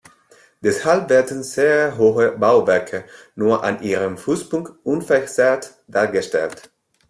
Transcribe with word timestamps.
Deshalb 0.63 1.11
werden 1.11 1.43
sehr 1.43 1.95
hohe 1.95 2.31
Bauwerke 2.31 3.03
nur 3.35 3.63
an 3.63 3.83
ihrem 3.83 4.17
Fußpunkt 4.17 4.83
unverzerrt 4.83 5.75
dargestellt. 5.87 6.71